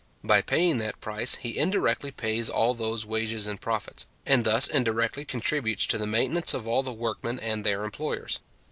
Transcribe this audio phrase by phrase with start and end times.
[0.23, 5.25] By paying that price, he indirectly pays all those wages and profits, and thus indirectly
[5.25, 8.39] contributes to the maintenance of all the workmen and their employers.